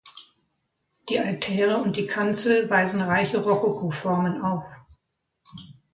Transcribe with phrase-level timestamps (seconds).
[1.09, 4.65] Die Altäre und die Kanzel weisen reiche Rokokoformen auf.